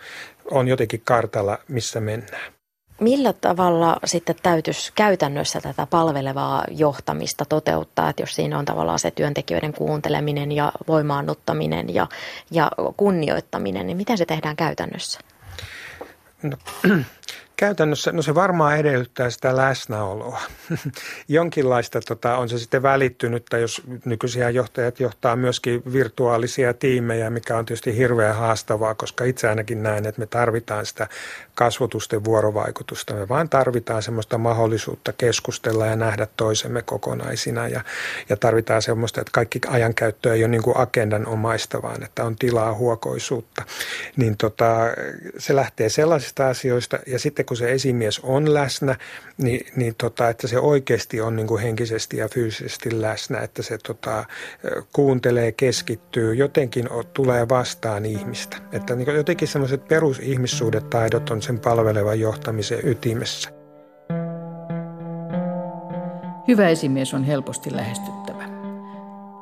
[0.51, 2.53] on jotenkin kartalla, missä mennään.
[2.99, 9.11] Millä tavalla sitten täytyisi käytännössä tätä palvelevaa johtamista toteuttaa, että jos siinä on tavallaan se
[9.11, 12.07] työntekijöiden kuunteleminen ja voimaannuttaminen ja,
[12.51, 15.19] ja kunnioittaminen, niin miten se tehdään käytännössä?
[16.43, 16.57] No,
[17.57, 20.41] Käytännössä, no se varmaan edellyttää sitä läsnäoloa.
[21.27, 27.65] Jonkinlaista tota, on se sitten välittynyt, jos nykyisiä johtajat johtaa myöskin virtuaalisia tiimejä, mikä on
[27.65, 31.07] tietysti hirveän haastavaa, koska itse ainakin näen, että me tarvitaan sitä
[31.55, 33.13] kasvotusten vuorovaikutusta.
[33.13, 37.81] Me vaan tarvitaan semmoista mahdollisuutta keskustella ja nähdä toisemme kokonaisina ja,
[38.29, 42.35] ja tarvitaan semmoista, että kaikki ajankäyttö ei ole niin kuin agendan omaista, vaan että on
[42.35, 43.63] tilaa huokoisuutta.
[44.15, 44.75] Niin tota,
[45.37, 48.95] se lähtee sellaisista asioista ja sitten kun se esimies on läsnä,
[49.37, 53.77] niin, niin tota, että se oikeasti on niin kuin henkisesti ja fyysisesti läsnä, että se
[53.77, 54.25] tota,
[54.93, 58.57] kuuntelee, keskittyy, jotenkin tulee vastaan ihmistä.
[58.71, 63.49] Että niin jotenkin semmoiset perusihmissuudetaidot on sen palvelevan johtamisen ytimessä.
[66.47, 68.43] Hyvä esimies on helposti lähestyttävä.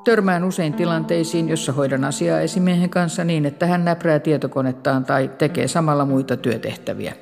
[0.03, 5.67] Törmään usein tilanteisiin, jossa hoidan asiaa esimiehen kanssa niin, että hän näprää tietokonettaan tai tekee
[5.67, 7.13] samalla muita työtehtäviä.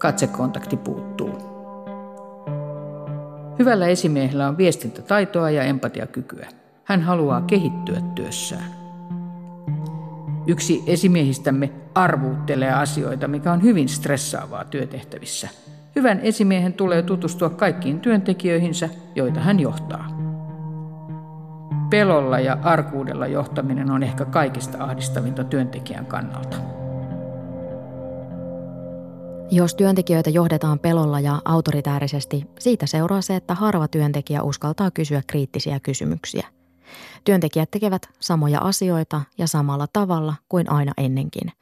[0.00, 1.30] Katsekontakti puuttuu.
[3.58, 6.48] Hyvällä esimiehellä on viestintätaitoa ja empatiakykyä.
[6.84, 8.70] Hän haluaa kehittyä työssään.
[10.46, 15.48] Yksi esimiehistämme arvuuttelee asioita, mikä on hyvin stressaavaa työtehtävissä.
[15.96, 20.06] Hyvän esimiehen tulee tutustua kaikkiin työntekijöihinsä, joita hän johtaa.
[21.90, 26.79] Pelolla ja arkuudella johtaminen on ehkä kaikista ahdistavinta työntekijän kannalta.
[29.52, 35.80] Jos työntekijöitä johdetaan pelolla ja autoritäärisesti, siitä seuraa se, että harva työntekijä uskaltaa kysyä kriittisiä
[35.80, 36.46] kysymyksiä.
[37.24, 41.52] Työntekijät tekevät samoja asioita ja samalla tavalla kuin aina ennenkin.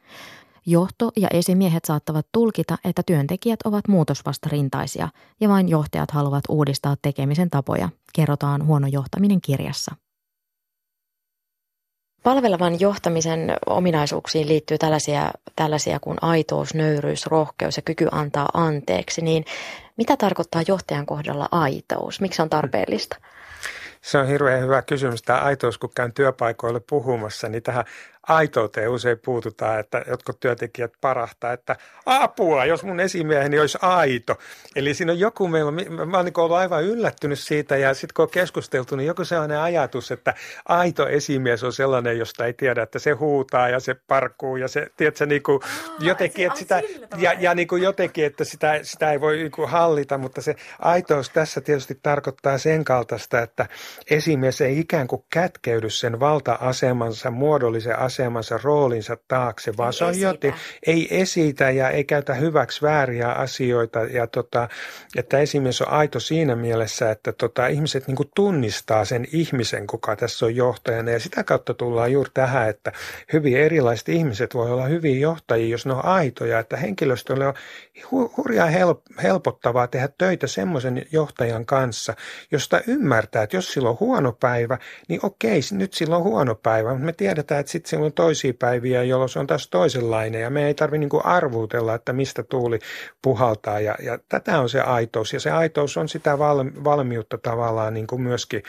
[0.65, 5.09] Johto ja esimiehet saattavat tulkita, että työntekijät ovat muutosvastarintaisia
[5.41, 9.95] ja vain johtajat haluavat uudistaa tekemisen tapoja, kerrotaan huono johtaminen kirjassa.
[12.23, 19.21] Palvelevan johtamisen ominaisuuksiin liittyy tällaisia, tällaisia kuin aitous, nöyryys, rohkeus ja kyky antaa anteeksi.
[19.21, 19.45] Niin
[19.97, 22.21] mitä tarkoittaa johtajan kohdalla aitous?
[22.21, 23.17] Miksi on tarpeellista?
[24.01, 25.21] Se on hirveän hyvä kysymys.
[25.21, 27.85] Tämä aitous, kun käyn työpaikoille puhumassa, niin tähän
[28.29, 34.35] aitouteen usein puututaan, että jotkut työntekijät parahtaa, että apua, jos mun esimieheni olisi aito.
[34.75, 35.71] Eli siinä on joku, meillä,
[36.05, 39.59] mä oon niin ollut aivan yllättynyt siitä ja sitten kun on keskusteltu, niin joku sellainen
[39.59, 40.33] ajatus, että
[40.65, 44.87] aito esimies on sellainen, josta ei tiedä, että se huutaa ja se parkuu ja se,
[44.97, 46.81] tiedätkö, niin kuin Aa, jotenkin, että sitä,
[47.17, 50.55] ja, ja niin kuin jotenkin, että sitä, sitä ei voi niin kuin hallita, mutta se
[50.79, 53.67] aitous tässä tietysti tarkoittaa sen kaltaista, että
[54.09, 60.19] esimies ei ikään kuin kätkeydy sen valta-asemansa, muodollisen asemansa, roolinsa taakse, vaan ei se on
[60.19, 60.53] joten,
[60.87, 63.99] ei esitä ja ei käytä hyväksi vääriä asioita.
[63.99, 64.69] Ja tota,
[65.15, 70.45] että esimies on aito siinä mielessä, että tota, ihmiset niin tunnistaa sen ihmisen, kuka tässä
[70.45, 71.11] on johtajana.
[71.11, 72.91] Ja sitä kautta tullaan juuri tähän, että
[73.33, 76.59] hyvin erilaiset ihmiset voi olla hyviä johtajia, jos ne on aitoja.
[76.59, 77.53] Että henkilöstölle on
[78.37, 78.69] hurjaa
[79.23, 82.13] helpottavaa tehdä töitä semmoisen johtajan kanssa,
[82.51, 84.77] josta ymmärtää, että jos sillä on huono päivä,
[85.07, 89.03] niin okei, nyt sillä on huono päivä, mutta me tiedetään, että sitten on toisia päiviä,
[89.03, 92.79] jolloin se on taas toisenlainen ja me ei tarvitse niin arvuutella, että mistä tuuli
[93.21, 96.39] puhaltaa ja, ja tätä on se aitous ja se aitous on sitä
[96.83, 98.63] valmiutta tavallaan niin kuin myöskin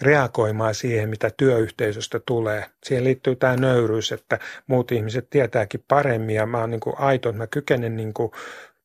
[0.00, 2.64] reagoimaan siihen, mitä työyhteisöstä tulee.
[2.84, 7.28] Siihen liittyy tämä nöyryys, että muut ihmiset tietääkin paremmin ja mä oon niin kuin aito,
[7.28, 8.32] että mä kykenen niin kuin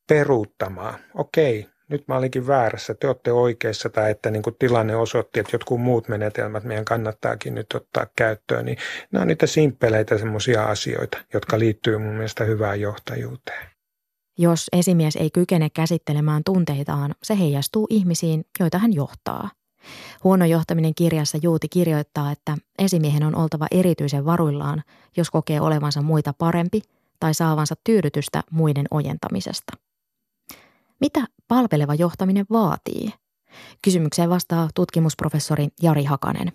[0.08, 1.00] peruuttamaan.
[1.16, 5.56] Okei, nyt mä olinkin väärässä, te olette oikeassa tai että niin kuin tilanne osoitti, että
[5.56, 8.78] jotkut muut menetelmät meidän kannattaakin nyt ottaa käyttöön, niin
[9.12, 13.68] nämä on niitä simppeleitä semmoisia asioita, jotka liittyy mun mielestä hyvään johtajuuteen.
[14.40, 19.50] Jos esimies ei kykene käsittelemään tunteitaan, se heijastuu ihmisiin, joita hän johtaa.
[20.24, 24.84] Huono johtaminen kirjassa Juuti kirjoittaa, että esimiehen on oltava erityisen varuillaan,
[25.18, 26.82] jos kokee olevansa muita parempi
[27.20, 29.74] tai saavansa tyydytystä muiden ojentamisesta–
[31.02, 33.14] mitä palveleva johtaminen vaatii?
[33.84, 36.52] Kysymykseen vastaa tutkimusprofessori Jari Hakanen.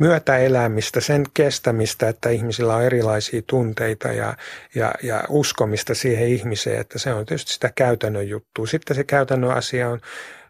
[0.00, 4.36] Myötäelämistä, sen kestämistä, että ihmisillä on erilaisia tunteita ja,
[4.74, 8.66] ja, ja uskomista siihen ihmiseen, että se on tietysti sitä käytännön juttua.
[8.66, 10.00] Sitten se käytännön asia on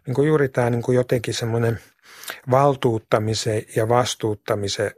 [0.07, 1.79] niin kuin juuri tämä niin kuin jotenkin semmoinen
[2.51, 4.91] valtuuttamisen ja vastuuttamisen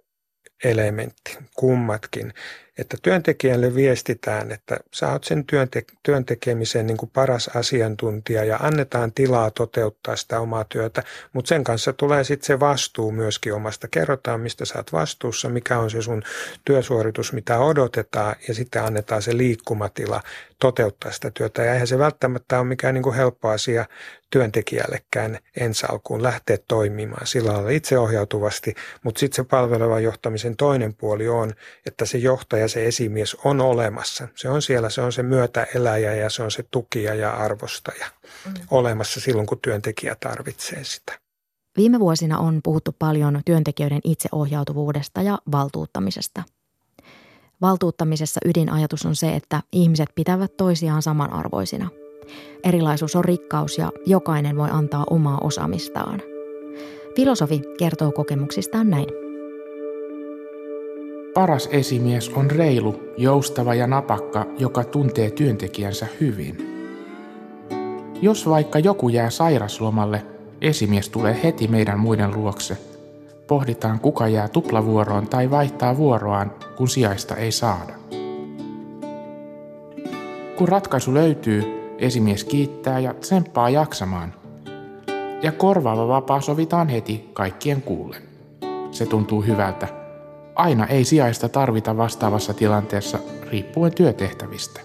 [0.64, 2.34] elementti, kummatkin
[2.80, 9.12] että työntekijälle viestitään, että sä oot sen työnte- työntekemisen niin kuin paras asiantuntija ja annetaan
[9.12, 13.88] tilaa toteuttaa sitä omaa työtä, mutta sen kanssa tulee sitten se vastuu myöskin omasta.
[13.88, 16.24] Kerrotaan, mistä sä oot vastuussa, mikä on se sun
[16.66, 20.22] työsuoritus, mitä odotetaan ja sitten annetaan se liikkumatila
[20.60, 21.64] toteuttaa sitä työtä.
[21.64, 23.86] Ja eihän se välttämättä ole mikään niin kuin helppo asia
[24.30, 31.28] työntekijällekään ensi alkuun lähteä toimimaan sillä lailla itseohjautuvasti, mutta sitten se palvelevan johtamisen toinen puoli
[31.28, 31.54] on,
[31.86, 34.28] että se johtaja se esimies on olemassa.
[34.36, 38.06] Se on siellä, se on se myötäeläjä ja se on se tukija ja arvostaja
[38.46, 38.54] mm.
[38.72, 41.20] olemassa silloin, kun työntekijä tarvitsee sitä.
[41.78, 46.44] Viime vuosina on puhuttu paljon työntekijöiden itseohjautuvuudesta ja valtuuttamisesta.
[47.62, 51.90] Valtuuttamisessa ydinajatus on se, että ihmiset pitävät toisiaan samanarvoisina.
[52.64, 56.22] Erilaisuus on rikkaus ja jokainen voi antaa omaa osaamistaan.
[57.16, 59.29] Filosofi kertoo kokemuksistaan näin.
[61.34, 66.58] Paras esimies on reilu, joustava ja napakka, joka tuntee työntekijänsä hyvin.
[68.22, 70.26] Jos vaikka joku jää sairaslomalle,
[70.62, 72.78] esimies tulee heti meidän muiden luokse.
[73.48, 77.94] Pohditaan, kuka jää tuplavuoroon tai vaihtaa vuoroaan, kun sijaista ei saada.
[80.58, 81.64] Kun ratkaisu löytyy,
[81.98, 84.34] esimies kiittää ja tsemppaa jaksamaan.
[85.44, 88.22] Ja korvaava vapaa sovitaan heti kaikkien kuullen.
[88.92, 89.99] Se tuntuu hyvältä
[90.60, 93.20] Aina ei sijaista tarvita vastaavassa tilanteessa
[93.52, 94.82] riippuen työtehtävistä.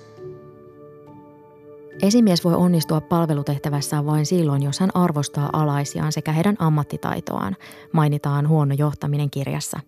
[2.03, 7.57] Esimies voi onnistua palvelutehtävässään vain silloin, jos hän arvostaa alaisiaan sekä heidän ammattitaitoaan,
[7.93, 9.81] mainitaan huono johtaminen kirjassa.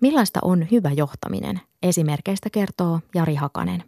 [0.00, 1.60] Millaista on hyvä johtaminen?
[1.82, 3.84] Esimerkkeistä kertoo Jari Hakanen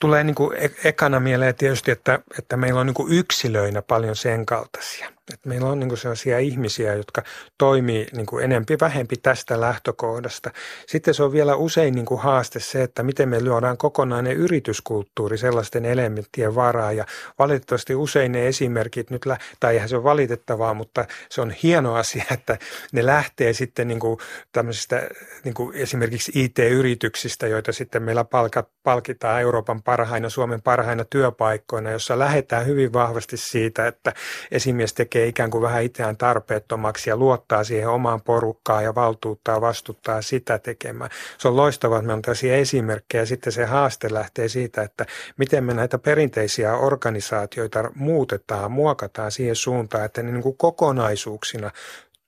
[0.00, 4.46] tulee niin kuin ekana mieleen tietysti, että, että meillä on niin kuin yksilöinä paljon sen
[4.46, 5.17] kaltaisia.
[5.34, 7.22] Että meillä on niin sellaisia ihmisiä, jotka
[7.58, 10.50] toimii niin enempi vähempi tästä lähtökohdasta.
[10.86, 15.38] Sitten se on vielä usein niin kuin haaste se, että miten me luodaan kokonainen yrityskulttuuri
[15.38, 16.92] sellaisten elementtien varaa.
[16.92, 17.04] Ja
[17.38, 19.22] valitettavasti usein ne esimerkit nyt,
[19.60, 22.58] tai eihän se ole valitettavaa, mutta se on hieno asia, että
[22.92, 24.18] ne lähtee sitten niin kuin
[24.52, 25.08] tämmöisistä
[25.44, 32.18] niin kuin esimerkiksi IT-yrityksistä, joita sitten meillä palkat, palkitaan Euroopan parhaina, Suomen parhaina työpaikkoina, jossa
[32.18, 34.12] lähdetään hyvin vahvasti siitä, että
[34.50, 40.22] esimies tekee ikään kuin vähän itseään tarpeettomaksi ja luottaa siihen omaan porukkaan ja valtuuttaa vastuttaa
[40.22, 41.10] sitä tekemään.
[41.38, 43.26] Se on loistavaa, että me on tällaisia esimerkkejä.
[43.26, 50.04] Sitten se haaste lähtee siitä, että miten me näitä perinteisiä organisaatioita muutetaan, muokataan siihen suuntaan,
[50.04, 51.70] että ne niin kuin kokonaisuuksina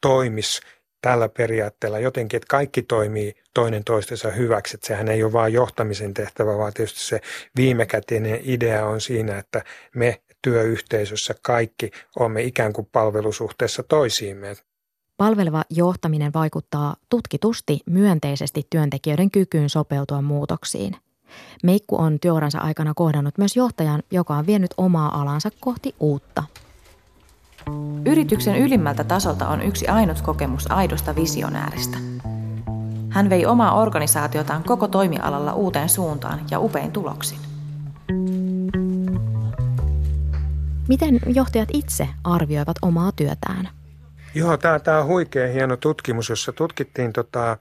[0.00, 0.61] toimisi
[1.03, 4.76] tällä periaatteella jotenkin, että kaikki toimii toinen toistensa hyväksi.
[4.76, 7.20] Että sehän ei ole vain johtamisen tehtävä, vaan tietysti se
[7.57, 14.57] viimekätinen idea on siinä, että me työyhteisössä kaikki olemme ikään kuin palvelusuhteessa toisiimme.
[15.16, 20.96] Palveleva johtaminen vaikuttaa tutkitusti myönteisesti työntekijöiden kykyyn sopeutua muutoksiin.
[21.62, 26.42] Meikku on työuransa aikana kohdannut myös johtajan, joka on vienyt omaa alansa kohti uutta.
[28.07, 31.98] Yrityksen ylimmältä tasolta on yksi ainut kokemus aidosta visionääristä.
[33.11, 37.49] Hän vei omaa organisaatiotaan koko toimialalla uuteen suuntaan ja upein tuloksin.
[40.90, 43.68] Miten johtajat itse arvioivat omaa työtään?
[44.35, 47.57] Joo, tämä on huikea hieno tutkimus, jossa tutkittiin tota,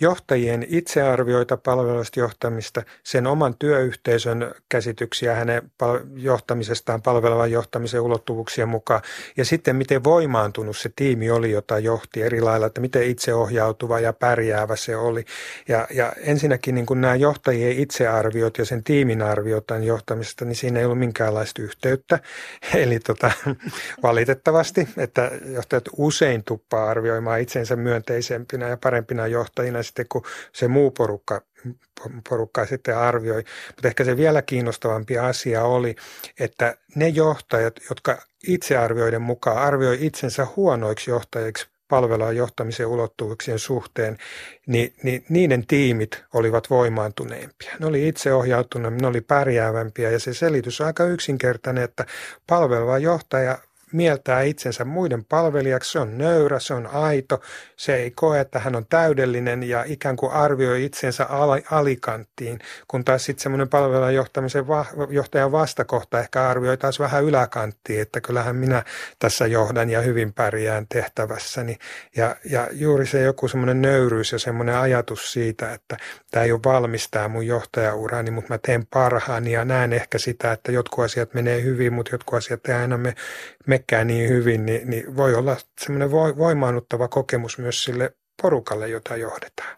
[0.00, 5.70] johtajien itsearvioita palveluista johtamista, sen oman työyhteisön käsityksiä hänen
[6.16, 9.02] johtamisestaan palvelevan johtamisen ulottuvuuksien mukaan
[9.36, 14.12] ja sitten miten voimaantunut se tiimi oli, jota johti eri lailla, että miten itseohjautuva ja
[14.12, 15.24] pärjäävä se oli.
[15.68, 20.78] Ja, ja ensinnäkin niin nämä johtajien itsearviot ja sen tiimin arviot tämän johtamisesta, niin siinä
[20.78, 22.18] ei ollut minkäänlaista yhteyttä.
[22.74, 23.30] Eli tota,
[24.02, 30.90] valitettavasti, että johtajat usein tuppaa arvioimaan itsensä myönteisempinä ja parempina johtajina sitten, kun se muu
[30.90, 31.42] porukka
[32.28, 33.44] porukka sitten arvioi.
[33.68, 35.96] Mutta ehkä se vielä kiinnostavampi asia oli,
[36.40, 44.18] että ne johtajat, jotka itsearvioiden mukaan arvioi itsensä huonoiksi johtajiksi palvelua johtamisen ulottuvuuksien suhteen,
[44.66, 47.72] niin, niin niiden tiimit olivat voimaantuneempia.
[47.78, 52.06] Ne oli itseohjautuneempia, ne oli pärjäävämpiä ja se selitys on aika yksinkertainen, että
[52.46, 53.58] palveleva johtaja
[53.92, 57.40] mieltää itsensä muiden palvelijaksi, se on nöyrä, se on aito,
[57.76, 61.26] se ei koe, että hän on täydellinen ja ikään kuin arvioi itsensä
[61.70, 68.00] alikanttiin, kun taas sitten semmoinen palvelun johtamisen va- johtajan vastakohta ehkä arvioi taas vähän yläkanttiin,
[68.00, 68.82] että kyllähän minä
[69.18, 71.76] tässä johdan ja hyvin pärjään tehtävässäni.
[72.16, 75.96] Ja, ja juuri se joku semmoinen nöyryys ja semmoinen ajatus siitä, että
[76.30, 80.52] tämä ei ole valmis tämä mun johtajaurani, mutta mä teen parhaani ja näen ehkä sitä,
[80.52, 83.14] että jotkut asiat menee hyvin, mutta jotkut asiat ei aina me,
[83.82, 89.76] mekään niin hyvin, niin, niin voi olla semmoinen voimaannuttava kokemus myös sille porukalle, jota johdetaan.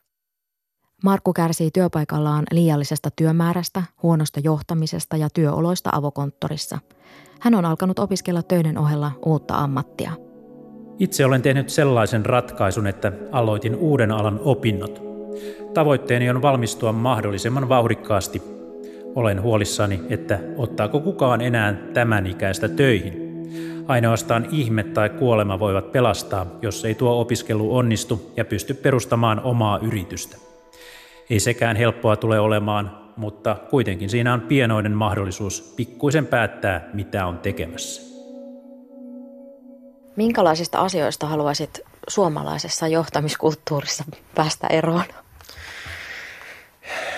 [1.04, 6.78] Markku kärsii työpaikallaan liiallisesta työmäärästä, huonosta johtamisesta ja työoloista avokonttorissa.
[7.40, 10.12] Hän on alkanut opiskella töiden ohella uutta ammattia.
[10.98, 15.02] Itse olen tehnyt sellaisen ratkaisun, että aloitin uuden alan opinnot.
[15.74, 18.42] Tavoitteeni on valmistua mahdollisimman vauhdikkaasti.
[19.14, 23.23] Olen huolissani, että ottaako kukaan enää tämän ikäistä töihin.
[23.88, 29.78] Ainoastaan ihme tai kuolema voivat pelastaa, jos ei tuo opiskelu onnistu ja pysty perustamaan omaa
[29.78, 30.36] yritystä.
[31.30, 37.38] Ei sekään helppoa tule olemaan, mutta kuitenkin siinä on pienoinen mahdollisuus pikkuisen päättää, mitä on
[37.38, 38.02] tekemässä.
[40.16, 45.04] Minkälaisista asioista haluaisit suomalaisessa johtamiskulttuurissa päästä eroon?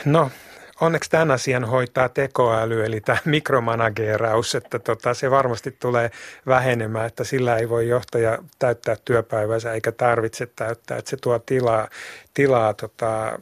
[0.04, 0.30] No,
[0.80, 6.10] onneksi tämän asian hoitaa tekoäly, eli tämä mikromanageeraus, että tota, se varmasti tulee
[6.46, 11.88] vähenemään, että sillä ei voi johtaja täyttää työpäivänsä eikä tarvitse täyttää, että se tuo tilaa,
[12.36, 13.38] tilaa tota,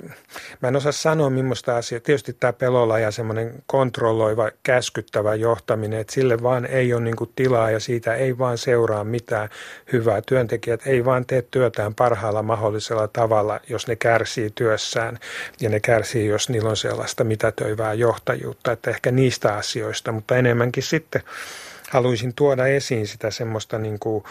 [0.62, 6.12] mä en osaa sanoa millaista asiaa, tietysti tämä pelolla ja semmoinen kontrolloiva, käskyttävä johtaminen, että
[6.12, 9.48] sille vaan ei ole niin tilaa ja siitä ei vaan seuraa mitään
[9.92, 10.22] hyvää.
[10.22, 15.18] Työntekijät ei vaan tee työtään parhaalla mahdollisella tavalla, jos ne kärsii työssään
[15.61, 20.82] ja ne kärsii, jos niillä on sellaista mitätöivää johtajuutta, että ehkä niistä asioista, mutta enemmänkin
[20.82, 21.22] sitten
[21.90, 24.24] haluaisin tuoda esiin sitä semmoista niin kuin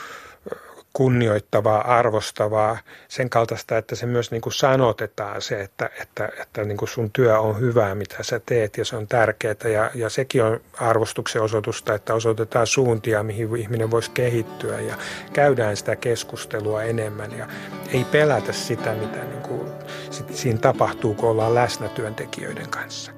[0.93, 2.77] kunnioittavaa, arvostavaa,
[3.07, 7.11] sen kaltaista, että se myös niin kuin sanotetaan se, että, että, että niin kuin sun
[7.11, 11.41] työ on hyvää, mitä sä teet ja se on tärkeää ja, ja sekin on arvostuksen
[11.41, 14.97] osoitusta, että osoitetaan suuntia, mihin ihminen voisi kehittyä ja
[15.33, 17.47] käydään sitä keskustelua enemmän ja
[17.87, 19.67] ei pelätä sitä, mitä niin kuin,
[20.31, 23.11] siinä tapahtuu, kun ollaan läsnä työntekijöiden kanssa.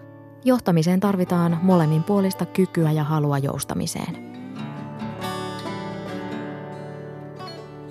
[0.43, 4.24] Johtamiseen tarvitaan molemmin puolista kykyä ja halua joustamiseen.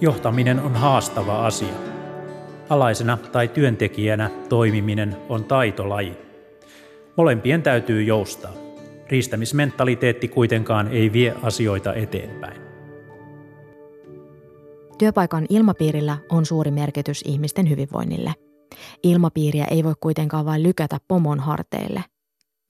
[0.05, 1.75] Johtaminen on haastava asia.
[2.69, 6.17] Alaisena tai työntekijänä toimiminen on taitolaji.
[7.17, 8.53] Molempien täytyy joustaa.
[9.09, 12.61] Riistämismentaliteetti kuitenkaan ei vie asioita eteenpäin.
[14.99, 18.35] Työpaikan ilmapiirillä on suuri merkitys ihmisten hyvinvoinnille.
[19.03, 22.05] Ilmapiiriä ei voi kuitenkaan vain lykätä pomon harteille.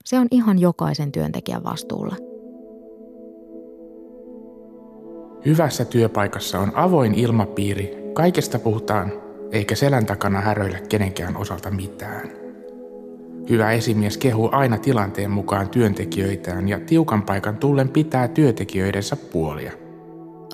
[0.04, 2.33] Se on ihan jokaisen työntekijän vastuulla.
[5.46, 9.12] Hyvässä työpaikassa on avoin ilmapiiri, kaikesta puhutaan,
[9.52, 12.30] eikä selän takana häröillä kenenkään osalta mitään.
[13.50, 19.72] Hyvä esimies kehuu aina tilanteen mukaan työntekijöitään ja tiukan paikan tullen pitää työntekijöidensä puolia.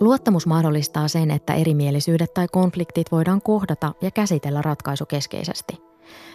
[0.00, 5.78] Luottamus mahdollistaa sen, että erimielisyydet tai konfliktit voidaan kohdata ja käsitellä ratkaisukeskeisesti.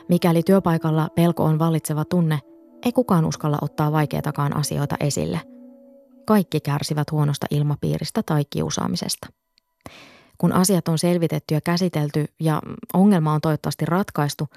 [0.09, 2.39] Mikäli työpaikalla pelko on vallitseva tunne,
[2.85, 5.39] ei kukaan uskalla ottaa vaikeatakaan asioita esille–
[6.25, 9.27] kaikki kärsivät huonosta ilmapiiristä tai kiusaamisesta.
[10.37, 12.61] Kun asiat on selvitetty ja käsitelty ja
[12.93, 14.47] ongelma on toivottavasti ratkaistu,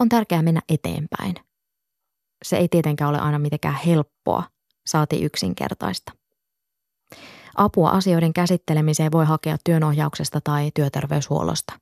[0.00, 1.34] on tärkeää mennä eteenpäin.
[2.44, 4.42] Se ei tietenkään ole aina mitenkään helppoa,
[4.86, 6.12] saati yksinkertaista.
[7.56, 11.72] Apua asioiden käsittelemiseen voi hakea työnohjauksesta tai työterveyshuollosta.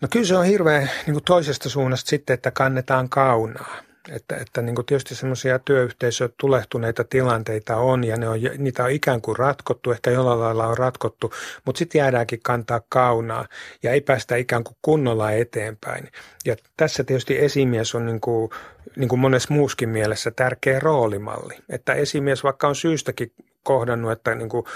[0.00, 3.89] No kyllä se on hirveän niin toisesta suunnasta sitten, että kannetaan kaunaa.
[4.10, 9.20] Että, että niin tietysti semmoisia työyhteisöön tulehtuneita tilanteita on ja ne on, niitä on ikään
[9.20, 11.32] kuin ratkottu, ehkä jollain lailla on ratkottu,
[11.64, 13.48] mutta sitten jäädäänkin kantaa kaunaa
[13.82, 16.08] ja ei päästä ikään kuin kunnolla eteenpäin.
[16.44, 18.50] Ja tässä tietysti esimies on niin kuin,
[18.96, 23.32] niin kuin monessa muuskin mielessä tärkeä roolimalli, että esimies vaikka on syystäkin
[23.62, 24.66] kohdannut, että, niin kuin,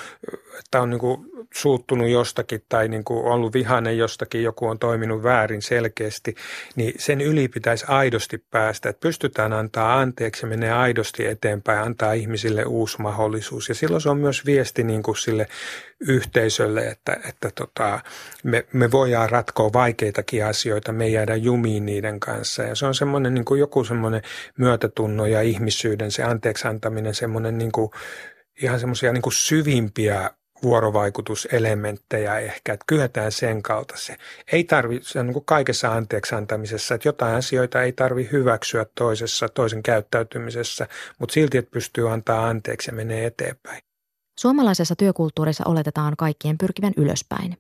[0.58, 5.22] että on niin kuin suuttunut jostakin tai niin kuin ollut vihainen jostakin, joku on toiminut
[5.22, 6.34] väärin selkeästi,
[6.76, 12.64] niin sen yli pitäisi aidosti päästä, että pystytään antaa anteeksi menee aidosti eteenpäin, antaa ihmisille
[12.64, 13.68] uusi mahdollisuus.
[13.68, 15.48] Ja silloin se on myös viesti niin kuin sille
[16.00, 18.00] yhteisölle, että, että tota,
[18.42, 22.62] me, me voidaan ratkoa vaikeitakin asioita, me ei jäädä jumiin niiden kanssa.
[22.62, 24.22] Ja se on semmoinen niin kuin joku semmoinen
[24.58, 27.90] myötätunno ja ihmisyyden, se anteeksi antaminen, semmoinen niin kuin,
[28.62, 30.30] ihan semmoisia niin syvimpiä
[30.62, 34.16] vuorovaikutuselementtejä ehkä, että kyetään sen kautta se.
[34.52, 38.86] Ei tarvi, se on niin kuin kaikessa anteeksi antamisessa, että jotain asioita ei tarvi hyväksyä
[38.94, 40.88] toisessa, toisen käyttäytymisessä,
[41.18, 43.82] mutta silti, että pystyy antaa anteeksi ja menee eteenpäin.
[44.40, 47.56] Suomalaisessa työkulttuurissa oletetaan kaikkien pyrkivän ylöspäin.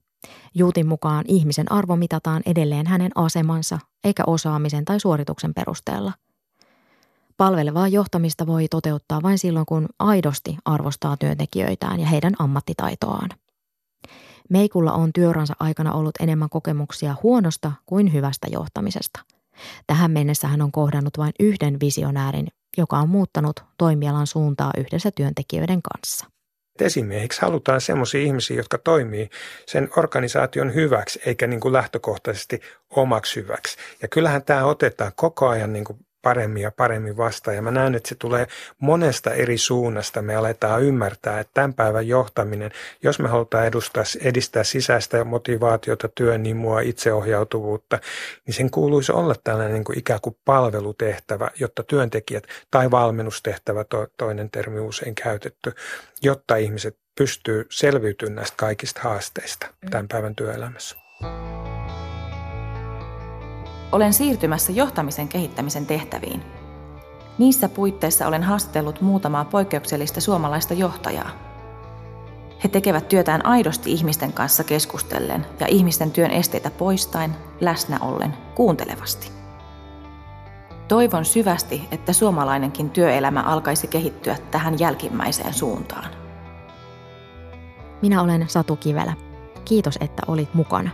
[0.54, 6.12] Juutin mukaan ihmisen arvo mitataan edelleen hänen asemansa, eikä osaamisen tai suorituksen perusteella–
[7.36, 13.30] Palvelevaa johtamista voi toteuttaa vain silloin, kun aidosti arvostaa työntekijöitään ja heidän ammattitaitoaan.
[14.50, 19.20] Meikulla on työuransa aikana ollut enemmän kokemuksia huonosta kuin hyvästä johtamisesta.
[19.86, 25.80] Tähän mennessä hän on kohdannut vain yhden visionäärin, joka on muuttanut toimialan suuntaa yhdessä työntekijöiden
[25.82, 26.26] kanssa.
[26.80, 29.30] Esimiehiksi halutaan sellaisia ihmisiä, jotka toimii
[29.66, 32.60] sen organisaation hyväksi, eikä niin kuin lähtökohtaisesti
[32.90, 33.76] omaksi hyväksi.
[34.02, 37.56] Ja kyllähän tämä otetaan koko ajan niin kuin paremmin ja paremmin vastaan.
[37.56, 38.46] Ja mä näen, että se tulee
[38.80, 40.22] monesta eri suunnasta.
[40.22, 42.70] Me aletaan ymmärtää, että tämän päivän johtaminen,
[43.02, 47.98] jos me halutaan edustaa, edistää sisäistä motivaatiota, työnimua, itseohjautuvuutta,
[48.46, 54.06] niin sen kuuluisi olla tällainen niin kuin ikään kuin palvelutehtävä, jotta työntekijät tai valmennustehtävä, to,
[54.16, 55.72] toinen termi usein käytetty,
[56.22, 60.96] jotta ihmiset pystyy selviytymään näistä kaikista haasteista tämän päivän työelämässä.
[63.94, 66.42] Olen siirtymässä johtamisen kehittämisen tehtäviin.
[67.38, 71.30] Niissä puitteissa olen haastatellut muutamaa poikkeuksellista suomalaista johtajaa.
[72.64, 79.30] He tekevät työtään aidosti ihmisten kanssa keskustellen ja ihmisten työn esteitä poistaen, läsnä ollen, kuuntelevasti.
[80.88, 86.10] Toivon syvästi, että suomalainenkin työelämä alkaisi kehittyä tähän jälkimmäiseen suuntaan.
[88.02, 89.14] Minä olen Satu Kivelä.
[89.64, 90.90] Kiitos, että olit mukana.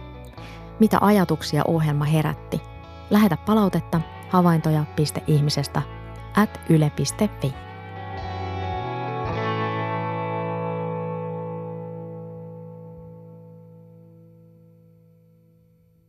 [0.81, 2.70] Mitä ajatuksia ohjelma herätti?
[3.11, 5.83] Lähetä palautetta havaintoja.ihmisestä
[6.37, 7.70] at yle.fi.